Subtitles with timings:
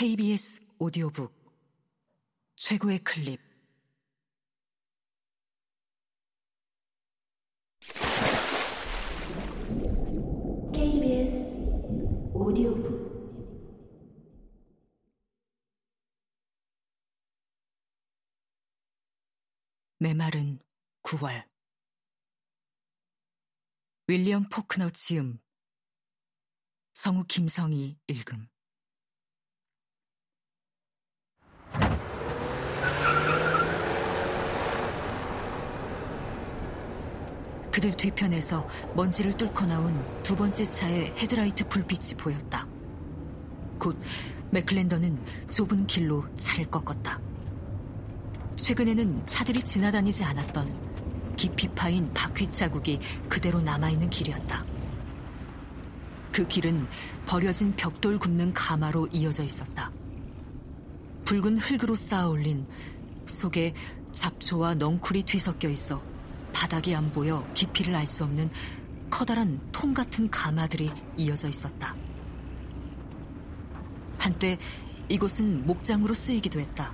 [0.00, 1.30] KBS 오디오북
[2.56, 3.38] 최고의 클립.
[10.72, 11.52] KBS
[12.32, 13.10] 오디오북.
[19.98, 20.60] 메마른
[21.02, 21.46] 9월.
[24.06, 25.38] 윌리엄 포크너 지음.
[26.94, 28.48] 성우 김성희 읽음
[37.80, 42.66] 그들 뒤편에서 먼지를 뚫고 나온 두 번째 차의 헤드라이트 불빛이 보였다.
[43.78, 43.98] 곧
[44.50, 47.18] 맥클랜더는 좁은 길로 차를 꺾었다.
[48.56, 54.62] 최근에는 차들이 지나다니지 않았던 깊이 파인 바퀴 자국이 그대로 남아있는 길이었다.
[56.32, 56.86] 그 길은
[57.24, 59.90] 버려진 벽돌 굽는 가마로 이어져 있었다.
[61.24, 62.66] 붉은 흙으로 쌓아 올린
[63.24, 63.72] 속에
[64.12, 66.19] 잡초와 넝쿨이 뒤섞여 있어
[66.52, 68.50] 바닥이 안 보여 깊이를 알 수 없는
[69.10, 71.94] 커다란 통 같은 가마들이 이어져 있었다.
[74.18, 74.58] 한때
[75.08, 76.92] 이곳은 목장으로 쓰이기도 했다.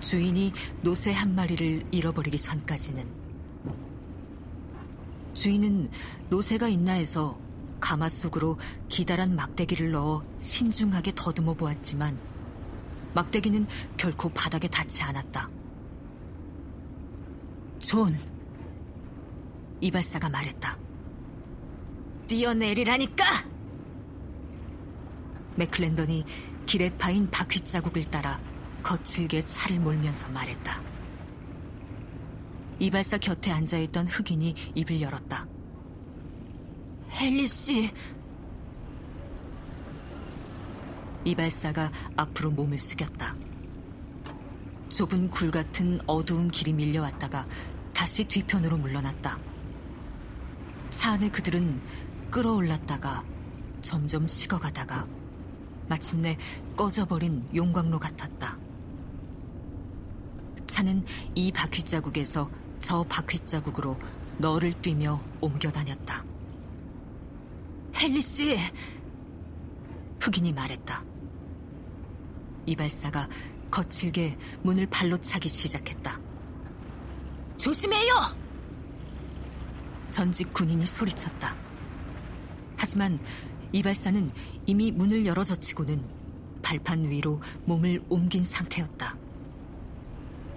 [0.00, 3.04] 주인이 노새 한 마리를 잃어버리기 전까지는.
[5.34, 5.90] 주인은
[6.30, 7.38] 노새가 있나 해서
[7.80, 12.18] 가마 속으로 기다란 막대기를 넣어 신중하게 더듬어 보았지만
[13.14, 15.48] 막대기는 결코 바닥에 닿지 않았다.
[17.78, 18.16] 존!
[19.80, 20.76] 이발사가 말했다.
[22.26, 23.24] 뛰어내리라니까!
[25.56, 26.24] 맥클랜던이
[26.66, 28.40] 길에 파인 바퀴 자국을 따라
[28.82, 30.80] 거칠게 차를 몰면서 말했다.
[32.78, 35.46] 이발사 곁에 앉아있던 흑인이 입을 열었다.
[37.10, 37.90] 헨리 씨.
[41.24, 43.34] 이발사가 앞으로 몸을 숙였다.
[44.90, 47.46] 좁은 굴 같은 어두운 길이 밀려왔다가
[47.92, 49.47] 다시 뒤편으로 물러났다.
[50.90, 51.80] 차 안에 그들은
[52.30, 53.24] 끌어올랐다가
[53.82, 55.06] 점점 식어가다가
[55.88, 56.36] 마침내
[56.76, 58.58] 꺼져버린 용광로 같았다.
[60.66, 61.04] 차는
[61.34, 62.50] 이 바퀴 자국에서
[62.80, 63.98] 저 바퀴 자국으로
[64.38, 66.24] 너를 뛰며 옮겨 다녔다.
[68.00, 68.58] 헨리 씨!
[70.20, 71.04] 흑인이 말했다.
[72.66, 73.28] 이발사가
[73.70, 76.20] 거칠게 문을 발로 차기 시작했다.
[77.56, 78.47] 조심해요!
[80.10, 81.54] 전직 군인이 소리쳤다.
[82.76, 83.18] 하지만
[83.72, 84.30] 이발사는
[84.66, 86.02] 이미 문을 열어 젖히고는
[86.62, 89.16] 발판 위로 몸을 옮긴 상태였다.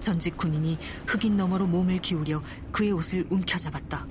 [0.00, 2.42] 전직 군인이 흑인 너머로 몸을 기울여
[2.72, 4.06] 그의 옷을 움켜잡았다.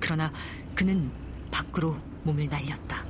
[0.00, 0.32] 그러나
[0.74, 1.10] 그는
[1.50, 3.04] 밖으로 몸을 날렸다.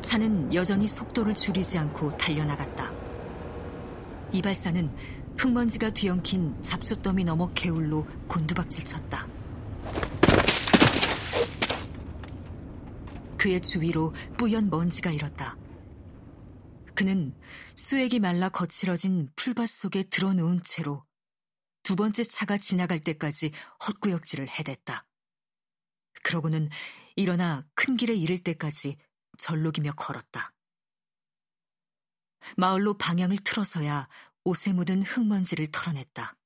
[0.00, 3.07] 차는 여전히 속도를 줄이지 않고 달려나갔다.
[4.32, 4.94] 이발사는
[5.38, 9.26] 흙먼지가 뒤엉킨 잡초더미 넘어 개울로 곤두박질 쳤다.
[13.38, 15.56] 그의 주위로 뿌연 먼지가 일었다.
[16.94, 17.32] 그는
[17.76, 21.04] 수액이 말라 거칠어진 풀밭 속에 드러누운 채로
[21.84, 23.52] 두 번째 차가 지나갈 때까지
[23.86, 25.06] 헛구역질을 해댔다.
[26.24, 26.68] 그러고는
[27.14, 28.96] 일어나 큰 길에 이를 때까지
[29.38, 30.52] 절룩이며 걸었다.
[32.56, 34.08] 마을로 방향을 틀어서야
[34.44, 36.36] 옷에 묻은 흙먼지를 털어냈다.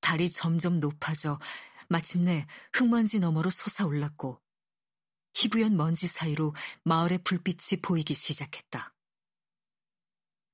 [0.00, 1.38] 달이 점점 높아져
[1.88, 4.40] 마침내 흙먼지 너머로 솟아올랐고
[5.34, 8.94] 희부연 먼지 사이로 마을의 불빛이 보이기 시작했다.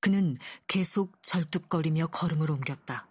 [0.00, 3.08] 그는 계속 절뚝거리며 걸음을 옮겼다.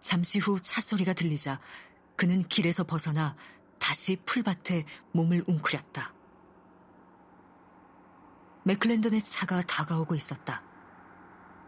[0.00, 1.60] 잠시 후 차 소리가 들리자
[2.16, 3.36] 그는 길에서 벗어나
[3.78, 6.13] 다시 풀밭에 몸을 웅크렸다.
[8.64, 10.62] 맥클랜던의 차가 다가오고 있었다.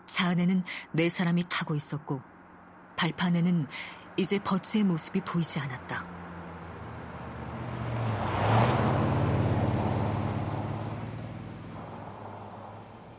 [0.06, 2.22] 차 안에는 네 사람이 타고 있었고
[2.96, 3.66] 발판에는
[4.16, 6.16] 이제 버츠의 모습이 보이지 않았다.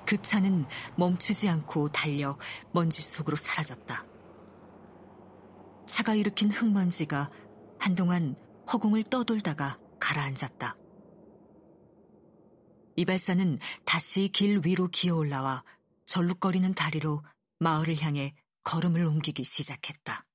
[0.06, 0.66] 그 차는
[0.96, 2.38] 멈추지 않고 달려
[2.72, 4.06] 먼지 속으로 사라졌다.
[5.86, 7.30] 차가 일으킨 흙먼지가
[7.78, 8.36] 한동안
[8.72, 10.78] 허공을 떠돌다가 가라앉았다.
[12.98, 15.64] 이발사는 다시 길 위로 기어 올라와
[16.08, 17.24] 절룩거리는 다리로
[17.60, 18.34] 마을을 향해
[18.64, 20.27] 걸음을 옮기기 시작했다.